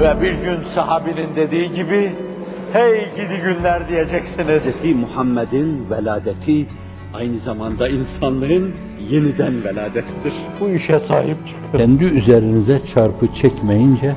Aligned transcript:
Ve 0.00 0.20
bir 0.20 0.32
gün 0.32 0.62
sahabinin 0.62 1.36
dediği 1.36 1.72
gibi, 1.72 2.12
hey 2.72 3.00
gidi 3.16 3.42
günler 3.44 3.88
diyeceksiniz. 3.88 4.82
Hz. 4.82 4.94
Muhammed'in 4.94 5.90
veladeti 5.90 6.66
aynı 7.14 7.38
zamanda 7.40 7.88
insanlığın 7.88 8.74
yeniden 9.10 9.64
veladettir. 9.64 10.32
Bu 10.60 10.68
işe 10.68 11.00
sahip 11.00 11.36
çıkın. 11.46 11.78
Kendi 11.78 12.04
üzerinize 12.04 12.80
çarpı 12.94 13.26
çekmeyince 13.42 14.14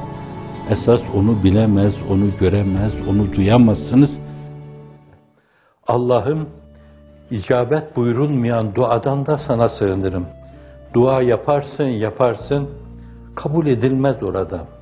esas 0.69 1.01
onu 1.15 1.43
bilemez, 1.43 1.93
onu 2.09 2.25
göremez, 2.39 2.91
onu 3.09 3.33
duyamazsınız. 3.35 4.09
Allah'ım 5.87 6.49
icabet 7.31 7.95
buyurulmayan 7.95 8.75
duadan 8.75 9.25
da 9.25 9.39
sana 9.47 9.69
sığınırım. 9.69 10.25
Dua 10.93 11.21
yaparsın, 11.21 11.83
yaparsın, 11.83 12.69
kabul 13.35 13.67
edilmez 13.67 14.23
orada. 14.23 14.76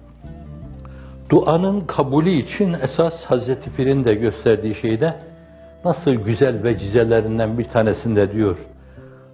Duanın 1.35 1.81
kabulü 1.81 2.29
için 2.29 2.73
esas 2.73 3.13
Hazreti 3.23 3.75
Pir'in 3.75 4.03
de 4.03 4.13
gösterdiği 4.13 4.75
şeyde 4.81 5.13
nasıl 5.85 6.11
güzel 6.11 6.63
vecizelerinden 6.63 7.57
bir 7.57 7.63
tanesinde 7.63 8.31
diyor. 8.31 8.57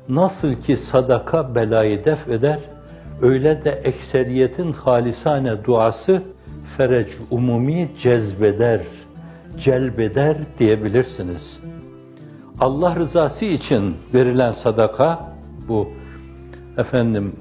Nasıl 0.09 0.53
ki 0.53 0.79
sadaka 0.91 1.55
belayı 1.55 2.05
def 2.05 2.27
eder, 2.27 2.59
öyle 3.21 3.63
de 3.63 3.71
ekseriyetin 3.83 4.73
halisane 4.73 5.63
duası 5.63 6.23
ferec 6.77 7.09
umumi 7.31 7.89
cezbeder, 8.03 8.81
celbeder 9.65 10.37
diyebilirsiniz. 10.59 11.59
Allah 12.59 12.95
rızası 12.95 13.45
için 13.45 13.97
verilen 14.13 14.55
sadaka 14.63 15.35
bu 15.67 15.89
efendim 16.77 17.35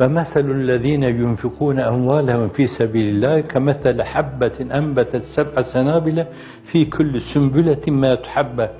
ve 0.00 0.08
meselul 0.08 0.68
lezine 0.68 1.08
yunfikun 1.08 1.76
emvalehum 1.76 2.48
fi 2.48 2.68
sabilillah 2.78 3.48
kemesel 3.48 4.00
habbetin 4.02 4.68
enbetet 4.70 5.24
seb'a 5.34 5.64
senabile 5.64 6.28
fi 6.66 6.90
kulli 6.90 7.20
sümbületin 7.20 7.94
ma 7.94 8.22
tuhabbe 8.22 8.70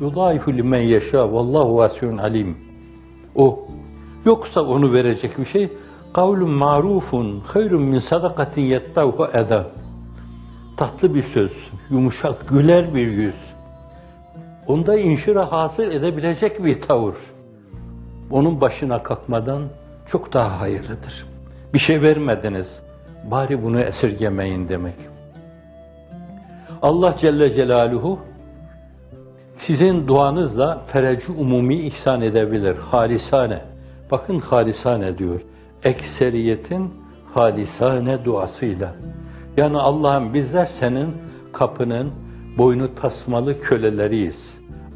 yudaifu 0.00 0.52
limen 0.52 0.80
yeşâ 0.80 1.32
vallahu 1.32 1.76
vasiun 1.76 2.18
alim. 2.18 2.56
O 3.34 3.58
yoksa 4.24 4.60
onu 4.62 4.92
verecek 4.92 5.38
bir 5.38 5.46
şey 5.46 5.68
kavlun 6.14 6.50
marufun 6.50 7.40
hayrun 7.40 7.82
min 7.82 8.00
sadakatin 8.10 8.62
yettavhu 8.62 9.26
eda. 9.34 9.66
Tatlı 10.76 11.14
bir 11.14 11.24
söz, 11.34 11.52
yumuşak, 11.90 12.48
güler 12.48 12.94
bir 12.94 13.06
yüz. 13.06 13.34
Onda 14.66 14.98
inşira 14.98 15.52
hasıl 15.52 15.82
edebilecek 15.82 16.64
bir 16.64 16.80
tavır. 16.80 17.14
Onun 18.30 18.60
başına 18.60 19.02
kalkmadan 19.02 19.62
çok 20.12 20.32
daha 20.32 20.60
hayırlıdır. 20.60 21.26
Bir 21.74 21.78
şey 21.78 22.02
vermediniz, 22.02 22.66
bari 23.30 23.62
bunu 23.62 23.80
esirgemeyin 23.80 24.68
demek. 24.68 24.94
Allah 26.82 27.16
Celle 27.20 27.54
Celaluhu 27.54 28.18
sizin 29.66 30.08
duanızla 30.08 30.82
fereci 30.86 31.32
umumi 31.32 31.74
ihsan 31.74 32.22
edebilir, 32.22 32.76
halisane. 32.76 33.60
Bakın 34.10 34.40
halisane 34.40 35.18
diyor. 35.18 35.40
Ekseriyetin 35.84 36.94
halisane 37.34 38.24
duasıyla. 38.24 38.94
Yani 39.56 39.78
Allah'ım 39.78 40.34
bizler 40.34 40.70
senin 40.80 41.14
kapının 41.52 42.12
boynu 42.58 42.94
tasmalı 42.94 43.60
köleleriyiz. 43.60 44.36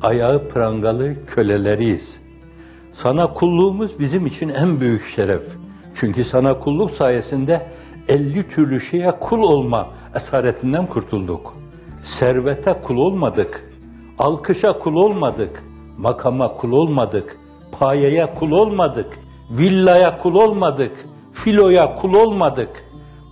Ayağı 0.02 0.48
prangalı 0.48 1.26
köleleriyiz. 1.26 2.25
Sana 3.02 3.26
kulluğumuz 3.34 3.98
bizim 3.98 4.26
için 4.26 4.48
en 4.48 4.80
büyük 4.80 5.02
şeref. 5.16 5.42
Çünkü 6.00 6.24
sana 6.24 6.58
kulluk 6.58 6.90
sayesinde 6.90 7.66
50 8.08 8.48
türlü 8.48 8.80
şeye 8.90 9.10
kul 9.10 9.38
olma 9.38 9.86
esaretinden 10.14 10.86
kurtulduk. 10.86 11.54
Servete 12.20 12.72
kul 12.72 12.96
olmadık. 12.96 13.64
Alkışa 14.18 14.78
kul 14.78 14.94
olmadık. 14.94 15.62
Makama 15.98 16.48
kul 16.48 16.72
olmadık. 16.72 17.36
Payeye 17.80 18.34
kul 18.38 18.50
olmadık. 18.50 19.18
Villaya 19.50 20.18
kul 20.18 20.34
olmadık. 20.34 20.92
Filoya 21.44 21.94
kul 21.94 22.14
olmadık. 22.14 22.84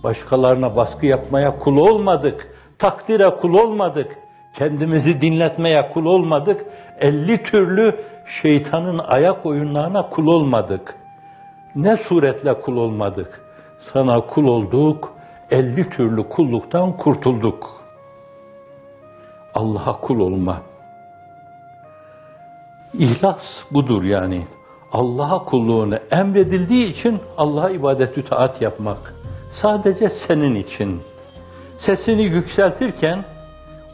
Başkalarına 0.03 0.75
baskı 0.75 1.05
yapmaya 1.05 1.59
kul 1.59 1.77
olmadık. 1.77 2.47
Takdire 2.79 3.29
kul 3.29 3.53
olmadık. 3.53 4.17
Kendimizi 4.57 5.21
dinletmeye 5.21 5.89
kul 5.93 6.05
olmadık. 6.05 6.65
50 6.99 7.43
türlü 7.43 7.95
şeytanın 8.41 8.97
ayak 8.97 9.45
oyunlarına 9.45 10.09
kul 10.09 10.27
olmadık. 10.27 10.95
Ne 11.75 11.97
suretle 11.97 12.53
kul 12.61 12.77
olmadık? 12.77 13.41
Sana 13.93 14.21
kul 14.21 14.47
olduk, 14.47 15.13
50 15.51 15.89
türlü 15.89 16.29
kulluktan 16.29 16.97
kurtulduk. 16.97 17.85
Allah'a 19.53 20.01
kul 20.01 20.19
olma. 20.19 20.61
İhlas 22.93 23.41
budur 23.71 24.03
yani. 24.03 24.47
Allah'a 24.91 25.45
kulluğunu 25.45 25.95
emredildiği 26.11 26.91
için 26.91 27.19
Allah'a 27.37 27.69
ibadetü 27.69 28.25
taat 28.25 28.61
yapmak. 28.61 29.13
Sadece 29.61 30.09
senin 30.09 30.55
için. 30.55 31.01
Sesini 31.85 32.23
yükseltirken 32.23 33.25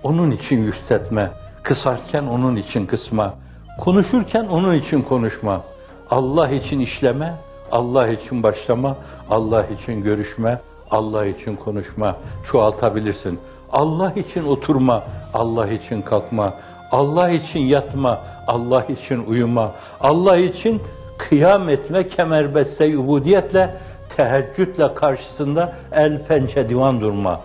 onun 0.04 0.32
için 0.32 0.58
yükseltme. 0.64 1.32
Kısarken 1.64 2.24
onun 2.24 2.56
için 2.56 2.86
kısma. 2.86 3.34
Konuşurken 3.80 4.46
onun 4.46 4.76
için 4.76 5.02
konuşma. 5.02 5.62
Allah 6.10 6.50
için 6.50 6.80
işleme, 6.80 7.34
Allah 7.72 8.08
için 8.08 8.44
başlama, 8.44 8.98
Allah 9.30 9.66
için 9.66 10.04
görüşme, 10.04 10.60
Allah 10.92 11.26
için 11.26 11.56
konuşma. 11.56 12.16
Çoğaltabilirsin. 12.52 13.40
Allah 13.72 14.12
için 14.12 14.46
oturma, 14.46 15.04
Allah 15.34 15.68
için 15.68 16.02
kalkma. 16.02 16.54
Allah 16.92 17.30
için 17.30 17.60
yatma, 17.60 18.20
Allah 18.48 18.84
için 18.84 19.26
uyuma. 19.26 19.72
Allah 20.02 20.38
için 20.38 20.82
kıyam 21.18 21.70
etme, 21.70 22.08
kemerbeste 22.08 22.98
ubudiyetle, 22.98 23.78
teheccüdle 24.18 24.94
karşısında 24.94 25.74
el 25.92 26.26
pençe 26.28 26.70
divan 26.70 27.02
durma. 27.02 27.42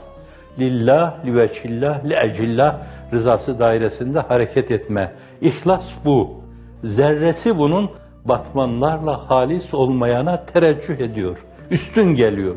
Lillah, 0.58 1.24
liveçillah, 1.24 2.04
liecillah 2.04 2.78
rızası 3.12 3.58
dairesinde 3.58 4.20
hareket 4.20 4.70
etme. 4.70 5.12
İhlas 5.40 5.84
bu. 6.04 6.40
Zerresi 6.84 7.58
bunun 7.58 7.90
batmanlarla 8.24 9.30
halis 9.30 9.74
olmayana 9.74 10.46
tereccüh 10.46 10.98
ediyor. 10.98 11.38
Üstün 11.70 12.14
geliyor. 12.14 12.56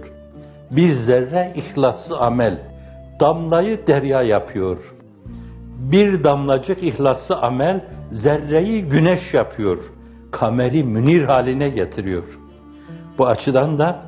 Bir 0.71 0.95
zerre 0.95 1.53
ihlaslı 1.55 2.17
amel. 2.17 2.59
Damlayı 3.19 3.87
derya 3.87 4.21
yapıyor. 4.21 4.77
Bir 5.79 6.23
damlacık 6.23 6.83
ihlaslı 6.83 7.35
amel 7.35 7.81
zerreyi 8.11 8.85
güneş 8.85 9.33
yapıyor. 9.33 9.77
Kameri 10.31 10.83
münir 10.83 11.23
haline 11.23 11.69
getiriyor. 11.69 12.23
Bu 13.17 13.27
açıdan 13.27 13.79
da 13.79 14.01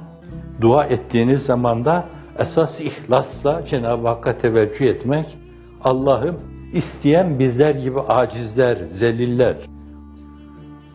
dua 0.62 0.86
ettiğiniz 0.86 1.42
zaman 1.42 1.86
da 1.86 2.06
esas 2.40 2.80
ihlasla 2.80 3.66
Cenab-ı 3.66 4.08
Hakk'a 4.08 4.38
teveccüh 4.38 4.86
etmek, 4.86 5.38
Allah'ım 5.84 6.40
isteyen 6.74 7.40
bizler 7.40 7.76
gibi 7.76 8.00
acizler, 8.00 8.76
zeliller, 8.76 9.58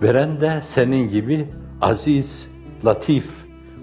veren 0.03 0.41
de 0.41 0.63
senin 0.75 1.09
gibi 1.09 1.49
aziz, 1.81 2.49
latif, 2.85 3.25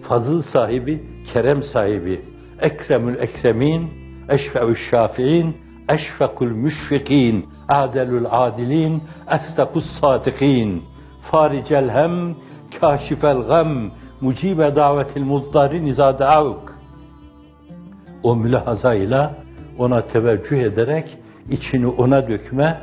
fazıl 0.01 0.43
sahibi, 0.43 1.03
kerem 1.33 1.63
sahibi, 1.63 2.21
ekremül 2.61 3.15
ekremin, 3.15 3.89
eşfe'ül 4.29 4.75
şafi'in, 4.91 5.57
eşfekul 5.89 6.51
müşfikin, 6.51 7.45
adelül 7.69 8.25
adilin, 8.31 9.03
estakus 9.31 9.85
sadikin, 10.01 10.83
faricel 11.31 11.89
hem, 11.89 12.35
kâşifel 12.81 13.41
gam, 13.41 13.91
mucibe 14.21 14.75
davetil 14.75 15.23
muzdarin 15.23 15.85
izâ 15.85 16.19
da'avuk. 16.19 16.72
O 18.23 18.35
mülahazayla 18.35 19.35
ona 19.77 20.07
teveccüh 20.07 20.57
ederek 20.57 21.17
içini 21.49 21.87
ona 21.87 22.27
dökme, 22.27 22.81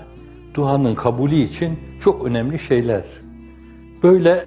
duanın 0.54 0.94
kabulü 0.94 1.34
için 1.34 1.78
çok 2.04 2.24
önemli 2.24 2.58
şeyler. 2.68 3.04
Böyle 4.02 4.46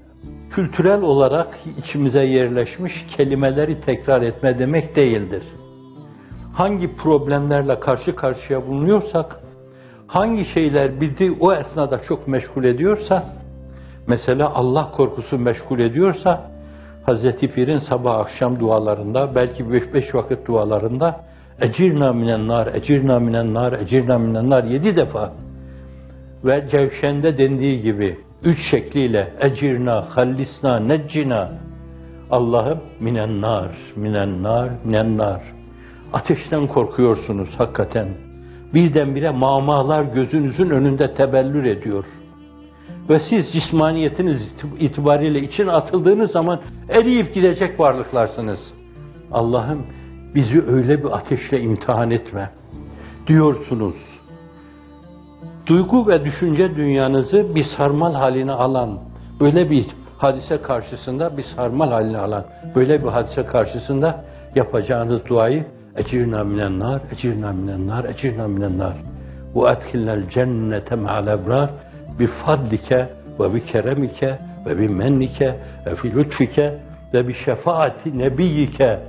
kültürel 0.51 1.01
olarak 1.01 1.60
içimize 1.78 2.24
yerleşmiş 2.24 2.94
kelimeleri 3.18 3.81
tekrar 3.81 4.22
etme 4.22 4.60
demek 4.60 4.95
değildir. 4.95 5.44
Hangi 6.54 6.96
problemlerle 6.96 7.80
karşı 7.80 8.16
karşıya 8.16 8.68
bulunuyorsak, 8.68 9.39
hangi 10.07 10.46
şeyler 10.54 11.01
bizi 11.01 11.38
o 11.39 11.54
esnada 11.54 12.01
çok 12.07 12.28
meşgul 12.28 12.63
ediyorsa, 12.63 13.25
mesela 14.07 14.54
Allah 14.54 14.92
korkusu 14.92 15.39
meşgul 15.39 15.80
ediyorsa, 15.80 16.51
Hazreti 17.05 17.47
Pir'in 17.47 17.79
sabah 17.79 18.19
akşam 18.19 18.59
dualarında, 18.59 19.35
belki 19.35 19.73
beş, 19.73 19.94
beş 19.94 20.15
vakit 20.15 20.47
dualarında, 20.47 21.21
ecirna 21.61 22.13
minen 22.13 22.47
nar, 22.47 22.67
ecirna 22.73 23.19
minen 23.19 23.53
nar, 23.53 23.73
ecirna 23.73 24.17
minen 24.17 24.50
nar 24.50 24.63
yedi 24.63 24.95
defa 24.95 25.33
ve 26.44 26.69
Cevşen'de 26.71 27.38
dendiği 27.38 27.81
gibi 27.81 28.17
üç 28.44 28.57
şekliyle 28.71 29.33
ecirna, 29.39 30.05
hallisna, 30.09 30.79
neccina 30.79 31.51
Allah'ım 32.31 32.79
minen 33.00 33.41
nar, 33.41 33.77
minen 33.95 34.44
nar, 34.44 34.69
minen 34.83 35.17
nar. 35.17 35.41
ateşten 36.13 36.67
korkuyorsunuz 36.67 37.50
hakikaten. 37.57 38.07
Birdenbire 38.73 39.29
mamalar 39.29 40.03
gözünüzün 40.03 40.69
önünde 40.69 41.13
tebellür 41.13 41.65
ediyor. 41.65 42.05
Ve 43.09 43.19
siz 43.29 43.53
cismaniyetiniz 43.53 44.41
itibariyle 44.79 45.39
için 45.39 45.67
atıldığınız 45.67 46.31
zaman 46.31 46.59
eriyip 46.89 47.33
gidecek 47.33 47.79
varlıklarsınız. 47.79 48.59
Allah'ım 49.31 49.85
bizi 50.35 50.63
öyle 50.67 51.03
bir 51.03 51.17
ateşle 51.17 51.61
imtihan 51.61 52.11
etme 52.11 52.50
diyorsunuz. 53.27 53.95
Duygu 55.65 56.07
ve 56.07 56.25
düşünce 56.25 56.75
dünyanızı 56.75 57.55
bir 57.55 57.65
sarmal 57.77 58.13
haline 58.13 58.51
alan, 58.51 59.00
böyle 59.39 59.69
bir 59.69 59.85
hadise 60.17 60.61
karşısında 60.61 61.38
bir 61.38 61.45
sarmal 61.55 61.91
haline 61.91 62.17
alan, 62.17 62.45
böyle 62.75 63.03
bir 63.03 63.07
hadise 63.07 63.45
karşısında 63.45 64.25
yapacağınız 64.55 65.25
duayı 65.25 65.65
ecirna 65.95 66.44
minen 66.44 66.79
nar, 66.79 67.01
ecirna 67.11 67.51
minen 67.51 67.88
nar, 67.88 68.05
ecirna 68.05 68.47
minen 68.47 68.77
nar. 68.77 68.94
Ve 69.55 69.71
edkhilnel 69.71 70.29
cennete 70.29 70.95
ma'al 70.95 71.27
ebrar 71.27 71.69
bi 72.19 72.27
fadlike 72.27 73.10
ve 73.39 73.54
bi 73.54 73.65
keremike 73.65 74.39
ve 74.65 74.80
bi 74.80 74.89
mennike 74.89 75.56
ve 75.86 75.95
fi 75.95 76.15
lütfike 76.15 76.80
ve 77.13 77.27
bi 77.27 77.33
şefaati 77.45 78.18
nebiyyike 78.18 79.00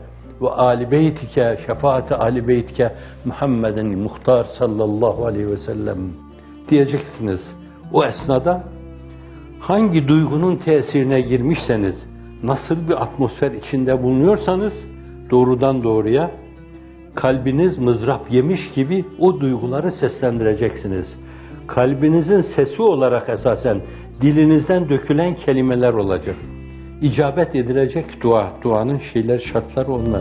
ve 0.43 0.49
ali 0.49 0.91
beytike, 0.91 1.59
şefaati 1.67 2.15
ali 2.15 2.49
beytike 2.49 2.93
Muhammeden 3.25 3.87
muhtar 3.87 4.47
sallallahu 4.59 5.27
aleyhi 5.27 5.51
ve 5.51 5.56
sellem 5.56 5.99
diyeceksiniz. 6.69 7.41
O 7.93 8.05
esnada 8.05 8.65
hangi 9.61 10.09
duygunun 10.09 10.56
tesirine 10.56 11.21
girmişseniz, 11.21 11.95
nasıl 12.43 12.89
bir 12.89 13.03
atmosfer 13.03 13.53
içinde 13.53 14.03
bulunuyorsanız 14.03 14.73
doğrudan 15.31 15.83
doğruya 15.85 16.31
kalbiniz 17.15 17.79
mızrap 17.79 18.33
yemiş 18.33 18.61
gibi 18.75 19.05
o 19.19 19.41
duyguları 19.41 19.93
seslendireceksiniz. 19.93 21.06
Kalbinizin 21.69 22.47
sesi 22.57 22.83
olarak 22.83 23.29
esasen 23.29 23.81
dilinizden 24.21 24.89
dökülen 24.89 25.37
kelimeler 25.37 25.93
olacak. 25.93 26.37
İcabet 27.03 27.55
edilecek 27.55 28.23
dua, 28.23 28.53
duanın 28.63 29.01
şeyler 29.13 29.39
şartları 29.39 29.93
onlar. 29.93 30.21